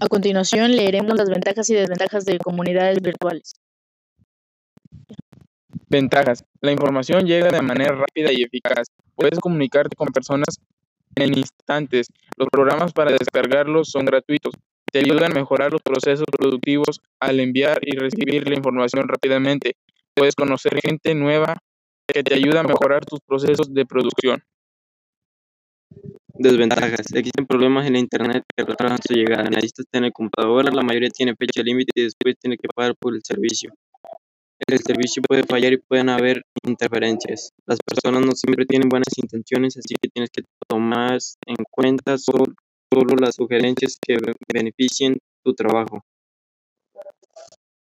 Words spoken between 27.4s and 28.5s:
problemas en la internet